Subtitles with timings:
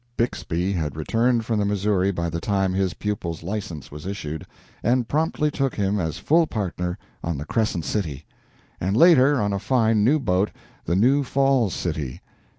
[0.17, 4.47] Bixby had returned from the Missouri by the time his pupil's license was issued,
[4.81, 8.25] and promptly took him as full partner on the "Crescent City,"
[8.79, 10.49] and later on a fine new boat,
[10.85, 12.19] the "New Falls City."